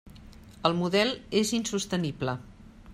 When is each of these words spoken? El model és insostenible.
El 0.69 0.75
model 0.79 1.13
és 1.43 1.53
insostenible. 1.59 2.39